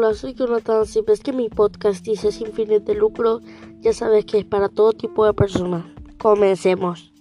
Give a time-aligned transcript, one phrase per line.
[0.00, 0.86] Hola, soy Jonathan.
[0.86, 3.40] Si ves que mi podcast dice sin fines de lucro,
[3.80, 5.84] ya sabes que es para todo tipo de personas.
[6.18, 7.12] Comencemos.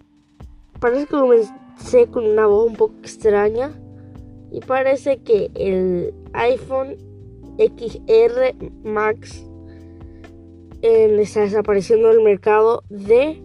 [0.79, 3.71] Parece que comencé con una voz un poco extraña
[4.52, 6.98] y parece que el iPhone
[7.58, 8.54] XR
[8.84, 9.44] Max
[10.84, 13.41] está desapareciendo del mercado de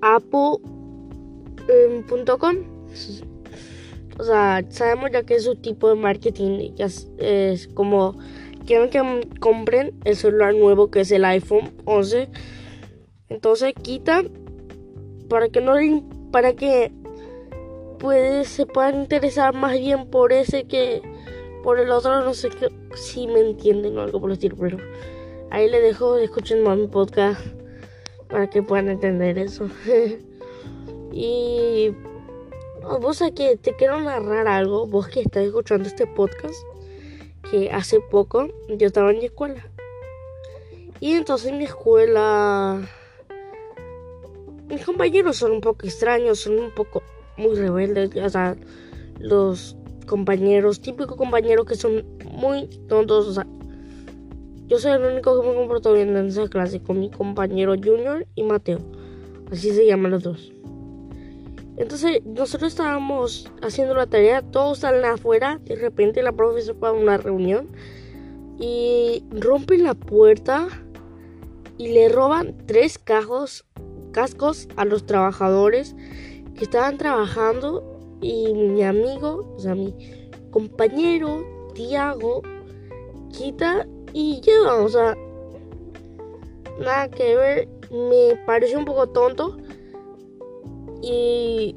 [0.00, 0.96] Apple.com.
[4.18, 6.86] O sea, sabemos ya que es su tipo de marketing ya
[7.18, 8.18] es, como
[8.68, 12.28] quieren que compren el celular nuevo que es el iPhone 11.
[13.30, 14.22] Entonces quita
[15.30, 15.74] para que no
[16.30, 16.92] para que
[17.98, 21.00] pues, se puedan interesar más bien por ese que
[21.64, 22.20] por el otro.
[22.20, 22.50] No sé
[22.94, 24.76] si me entienden o algo por el estilo, pero
[25.50, 27.40] ahí le dejo escuchen más mi podcast
[28.28, 29.70] para que puedan entender eso.
[31.12, 31.94] y
[33.00, 36.54] vos aquí te quiero narrar algo, vos que estás escuchando este podcast,
[37.50, 39.66] que hace poco yo estaba en mi escuela.
[41.00, 42.80] Y entonces en mi escuela,
[44.68, 47.02] mis compañeros son un poco extraños, son un poco
[47.36, 48.56] muy rebeldes, o sea,
[49.20, 49.76] los
[50.06, 53.46] compañeros, típicos compañeros que son muy tontos, o sea,
[54.66, 58.26] yo soy el único que me comportó bien en esa clase con mi compañero Junior
[58.34, 58.80] y Mateo,
[59.52, 60.52] así se llaman los dos.
[61.78, 66.92] Entonces nosotros estábamos haciendo la tarea, todos salen afuera, de repente la profesora va a
[66.92, 67.68] una reunión
[68.58, 70.66] y rompen la puerta
[71.76, 73.64] y le roban tres cajos,
[74.10, 75.94] cascos a los trabajadores
[76.56, 79.94] que estaban trabajando y mi amigo, o sea, mi
[80.50, 82.42] compañero Tiago,
[83.30, 85.16] quita y lleva, o sea,
[86.80, 89.56] nada que ver, me pareció un poco tonto
[91.10, 91.76] y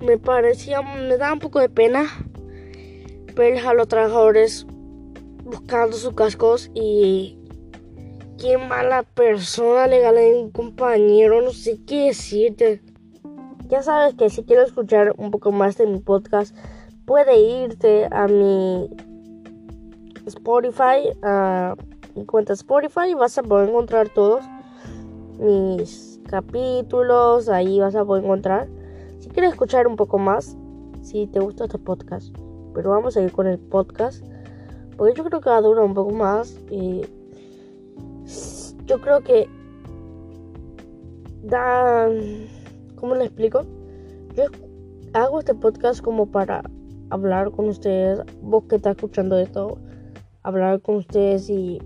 [0.00, 2.06] me parecía, me daba un poco de pena
[3.34, 4.66] ver a los trabajadores
[5.44, 7.38] buscando sus cascos y
[8.38, 12.82] qué mala persona le gané un compañero, no sé qué decirte.
[13.68, 16.54] Ya sabes que si quieres escuchar un poco más de mi podcast,
[17.04, 18.88] puede irte a mi
[20.26, 21.74] Spotify, a
[22.14, 24.44] mi cuenta Spotify y vas a poder encontrar todos
[25.38, 28.68] mis capítulos, ahí vas a poder encontrar.
[29.18, 30.56] Si quieres escuchar un poco más,
[31.02, 32.36] si te gusta este podcast,
[32.74, 34.24] pero vamos a ir con el podcast,
[34.96, 36.58] porque yo creo que va a durar un poco más.
[36.70, 37.02] Y
[38.86, 39.48] yo creo que
[41.42, 42.08] da,
[42.96, 43.62] ¿cómo le explico?
[44.34, 44.44] Yo
[45.12, 46.62] hago este podcast como para
[47.10, 49.78] hablar con ustedes, vos que estás escuchando esto,
[50.42, 51.80] hablar con ustedes y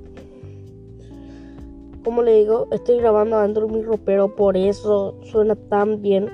[2.04, 6.28] como le digo, estoy grabando adentro de mi ropero, por eso suena tan bien.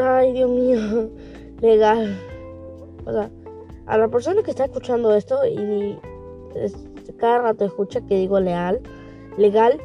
[0.00, 1.10] Ay, Dios mío,
[1.60, 2.18] legal.
[3.06, 3.30] O sea,
[3.86, 5.98] a la persona que está escuchando esto y
[7.18, 8.80] cada rato escucha que digo leal,
[9.36, 9.80] legal,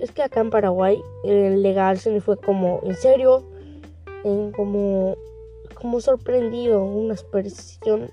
[0.00, 3.44] es que acá en Paraguay el legal se me fue como en serio,
[4.24, 5.16] en como,
[5.74, 8.10] como sorprendido, una expresión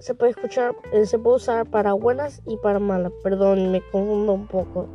[0.00, 3.12] se puede escuchar, eh, se puede usar para buenas y para malas.
[3.22, 4.86] Perdón, me confundo un poco.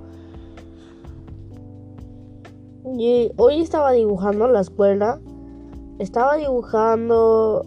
[2.98, 5.20] Y hoy estaba dibujando la escuela.
[6.00, 7.66] Estaba dibujando,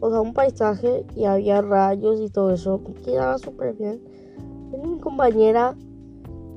[0.00, 2.80] o sea, un paisaje y había rayos y todo eso.
[3.04, 4.02] Quedaba súper bien.
[4.84, 5.74] mi compañera,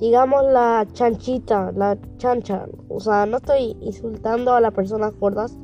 [0.00, 2.66] digamos la chanchita, la chancha.
[2.88, 5.56] O sea, no estoy insultando a las personas gordas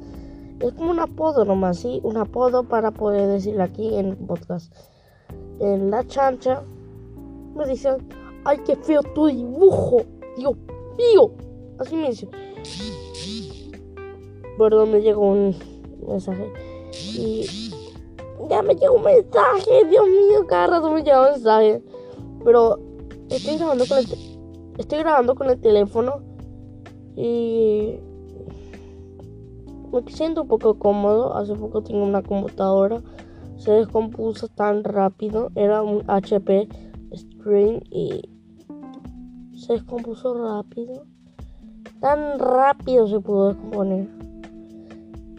[0.60, 2.00] es como un apodo nomás, ¿sí?
[2.02, 4.72] Un apodo para poder decirlo aquí en el podcast.
[5.60, 6.62] En la chancha
[7.54, 7.96] me dicen,
[8.44, 10.02] ay, qué feo tu dibujo.
[10.36, 10.54] Dios
[10.96, 11.32] mío.
[11.78, 12.30] Así me dicen.
[14.58, 15.54] Perdón, me llegó un
[16.06, 16.50] mensaje.
[16.92, 17.46] Y
[18.48, 19.84] ya me llegó un mensaje.
[19.88, 21.82] Dios mío, cada rato me llega un mensaje.
[22.44, 22.78] Pero
[23.28, 24.06] estoy grabando con el,
[24.78, 26.20] estoy grabando con el teléfono.
[27.16, 27.98] Y
[30.02, 31.36] me siento un poco cómodo.
[31.36, 33.02] Hace poco tengo una computadora.
[33.56, 35.50] Se descompuso tan rápido.
[35.54, 36.68] Era un HP
[37.14, 38.22] Screen y
[39.56, 41.04] se descompuso rápido.
[42.00, 44.08] Tan rápido se pudo descomponer.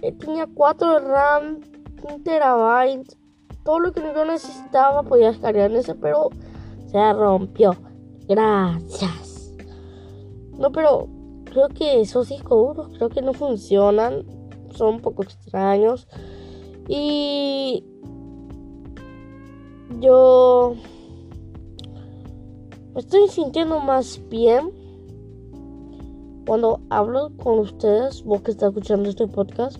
[0.01, 1.59] Eh, tenía 4 RAM,
[2.03, 3.17] 1 terabyte.
[3.63, 6.29] Todo lo que yo necesitaba podía descargar en ese, pero
[6.87, 7.75] se rompió.
[8.27, 9.53] Gracias.
[10.57, 11.07] No, pero
[11.45, 14.25] creo que esos discos duros creo que no funcionan
[14.77, 16.07] son un poco extraños.
[16.87, 17.83] Y
[19.99, 20.75] yo
[22.93, 24.71] me estoy sintiendo más bien
[26.47, 29.77] cuando hablo con ustedes, vos que estás escuchando este podcast.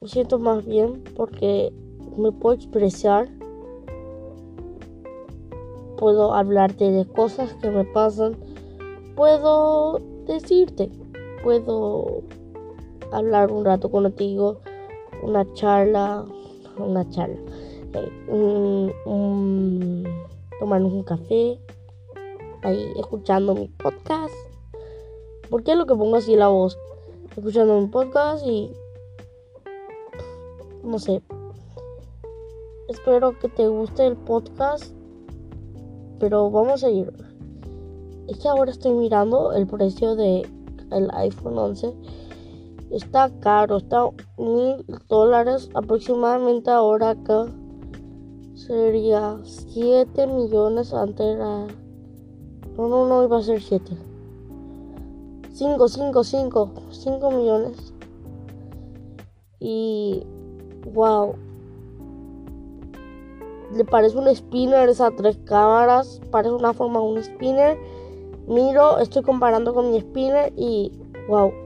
[0.00, 1.70] Me siento más bien porque
[2.16, 3.28] me puedo expresar.
[5.98, 8.36] Puedo hablarte de cosas que me pasan.
[9.16, 10.90] Puedo decirte.
[11.42, 12.22] Puedo
[13.12, 14.60] hablar un rato contigo.
[15.22, 16.24] Una charla.
[16.78, 17.38] Una charla.
[17.94, 18.92] Eh,
[20.58, 21.58] tomarnos un café.
[22.62, 24.34] Ahí escuchando mi podcast.
[25.50, 26.78] ¿Por qué es lo que pongo así la voz?
[27.36, 28.72] Escuchando mi podcast y
[30.82, 31.22] no sé.
[32.88, 34.94] Espero que te guste el podcast.
[36.18, 37.12] Pero vamos a ir.
[38.28, 40.48] Es que ahora estoy mirando el precio de
[40.90, 41.92] el iPhone 11.
[42.94, 44.08] Está caro, está
[44.38, 47.46] mil dólares aproximadamente ahora acá.
[48.54, 51.66] Sería 7 millones antes era...
[52.76, 53.96] No, no, no iba a ser 7.
[55.52, 56.72] 5, 5, 5.
[56.90, 57.92] 5 millones.
[59.58, 60.24] Y
[60.92, 61.34] Wow.
[63.72, 66.20] Le parece un spinner esas tres cámaras.
[66.30, 67.78] Parece una forma de un spinner.
[68.46, 70.92] Miro, estoy comparando con mi spinner y
[71.28, 71.63] wow.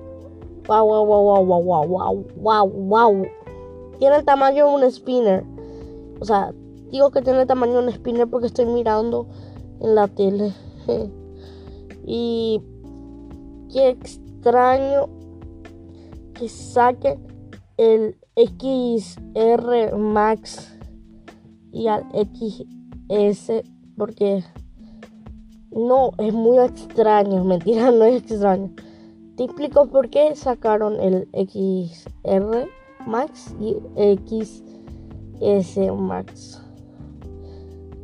[0.68, 3.26] Wow, wow, wow, wow, wow, wow, wow, wow.
[3.98, 5.42] Tiene el tamaño de un spinner.
[6.20, 6.52] O sea,
[6.90, 9.26] digo que tiene el tamaño de un spinner porque estoy mirando
[9.80, 10.52] en la tele.
[12.06, 12.60] y
[13.72, 15.08] qué extraño
[16.34, 17.18] que saquen
[17.78, 20.76] el XR Max
[21.72, 23.62] y al XS
[23.96, 24.44] porque
[25.70, 28.70] no es muy extraño, mentira, no es extraño.
[29.38, 32.68] Te explico por qué sacaron el XR
[33.06, 36.60] Max y XS Max.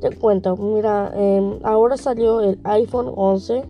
[0.01, 3.65] Te cuento, mira, em, ahora salió el iPhone 11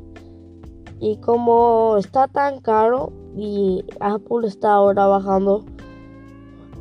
[1.00, 5.64] y como está tan caro y Apple está ahora bajando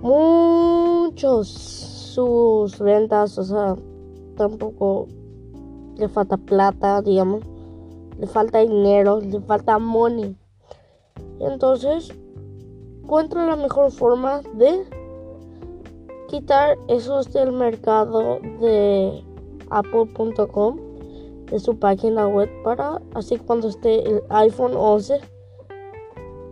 [0.02, 3.78] muchos sus ventas, o sea,
[4.36, 5.08] tampoco
[5.96, 7.42] le falta plata, digamos,
[8.20, 10.36] le falta dinero, le falta money.
[11.40, 12.14] Entonces,
[13.04, 14.86] encuentra la mejor forma de
[16.28, 19.24] quitar esos del mercado de
[19.70, 20.78] apple.com
[21.46, 25.20] de su página web para así cuando esté el iPhone 11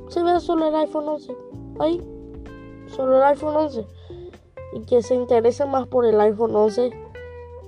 [0.09, 1.35] se vea solo el iPhone 11
[1.79, 2.01] ahí
[2.87, 3.85] solo el iPhone 11
[4.73, 6.91] y que se interese más por el iPhone 11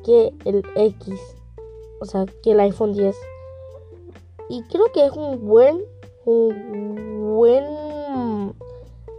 [0.04, 1.20] que el X,
[2.00, 3.16] o sea, que el iPhone 10.
[4.50, 5.82] Y creo que es un buen,
[6.26, 8.54] un buen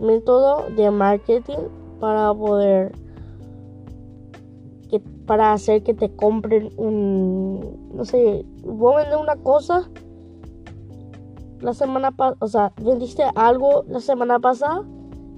[0.01, 1.69] método de marketing
[2.01, 2.93] para poder
[4.91, 9.89] que, para hacer que te compren un no sé, vos vender una cosa
[11.61, 14.83] la semana pasada, o sea, vendiste algo la semana pasada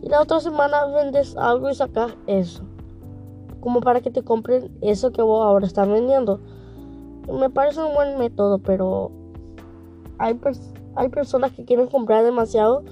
[0.02, 2.64] y la otra semana vendes algo y sacas eso.
[3.60, 6.40] Como para que te compren eso que vos ahora estás vendiendo.
[7.32, 9.10] Me parece un buen método, pero
[10.18, 10.34] hay,
[10.96, 12.82] hay personas que quieren comprar demasiado.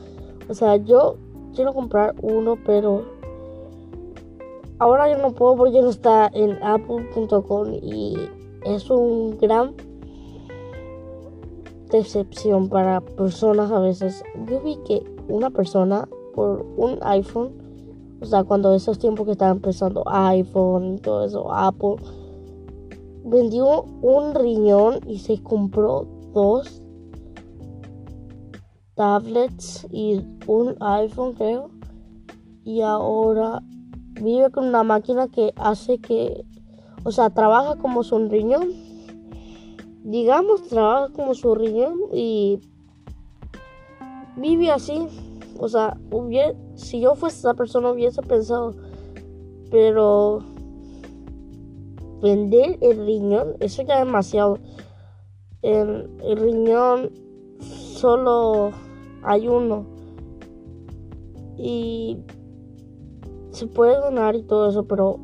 [0.48, 1.16] O sea, yo
[1.54, 3.04] quiero comprar uno, pero
[4.78, 8.16] ahora yo no puedo porque no está en apple.com y
[8.64, 9.74] es un gran
[11.90, 14.22] decepción para personas a veces.
[14.48, 17.52] Yo vi que una persona por un iPhone.
[18.20, 21.96] O sea, cuando esos tiempos que estaban empezando iPhone y todo eso, Apple
[23.24, 26.83] vendió un riñón y se compró dos
[28.94, 31.70] tablets y un iPhone, creo.
[32.64, 33.62] Y ahora
[34.20, 36.44] vive con una máquina que hace que,
[37.04, 38.68] o sea, trabaja como su riñón.
[40.04, 42.60] Digamos, trabaja como su riñón y
[44.36, 45.08] vive así
[45.58, 45.96] o sea,
[46.74, 48.74] si yo fuese esa persona hubiese pensado,
[49.70, 50.40] pero
[52.20, 54.58] vender el riñón, eso ya es demasiado.
[55.62, 57.10] El, el riñón
[57.60, 58.72] solo
[59.24, 59.86] hay uno.
[61.56, 62.18] Y
[63.50, 65.18] se puede donar y todo eso, pero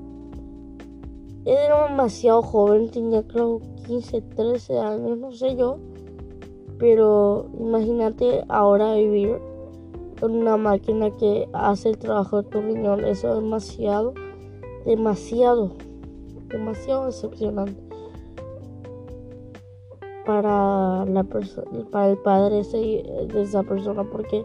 [1.45, 5.79] era demasiado joven, tenía creo 15, 13 años, no sé yo.
[6.79, 9.39] Pero imagínate ahora vivir
[10.19, 13.05] con una máquina que hace el trabajo de tu riñón.
[13.05, 14.15] Eso es demasiado,
[14.87, 15.73] demasiado,
[16.49, 17.90] demasiado decepcionante
[20.31, 21.27] para la
[21.91, 24.45] para el padre de esa persona porque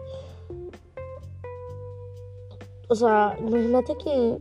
[2.88, 4.36] o sea imagínate que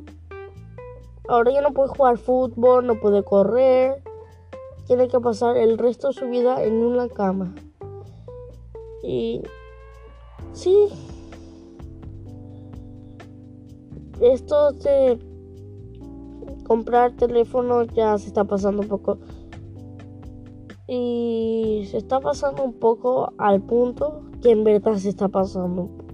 [1.28, 4.02] ahora ya no puede jugar fútbol no puede correr
[4.88, 7.54] tiene que pasar el resto de su vida en una cama
[9.04, 9.44] y
[10.52, 10.88] sí
[14.20, 15.20] esto de
[16.66, 19.20] comprar teléfono ya se está pasando un poco.
[20.88, 25.89] Y se está pasando un poco al punto que en verdad se está pasando un
[25.89, 26.06] poco.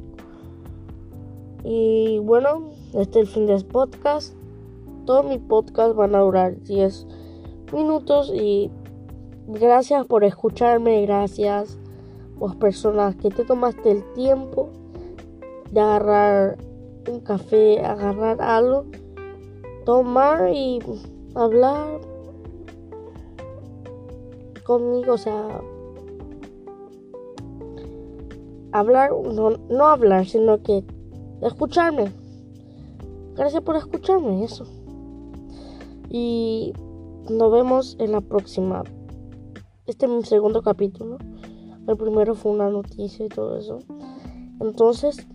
[1.64, 4.36] Y bueno, este es el fin de este podcast.
[5.06, 7.08] Todos mis podcasts van a durar 10
[7.74, 8.72] minutos y
[9.48, 11.78] gracias por escucharme, gracias
[12.42, 14.70] vos personas que te tomaste el tiempo
[15.72, 16.58] de agarrar
[17.08, 18.86] un café, agarrar algo,
[19.86, 20.80] tomar y
[21.36, 22.02] hablar
[24.72, 25.62] conmigo, o sea,
[28.72, 30.84] hablar, no, no hablar, sino que
[31.42, 32.12] escucharme.
[33.36, 34.66] Gracias por escucharme, eso.
[36.10, 36.74] Y
[37.30, 38.84] nos vemos en la próxima.
[39.88, 41.18] Este es mi segundo capítulo.
[41.88, 43.80] El primero fue una noticia y todo eso.
[44.60, 45.28] Entonces,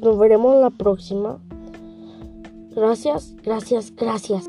[0.00, 1.38] nos veremos en la próxima.
[2.74, 4.48] Gracias, gracias, gracias.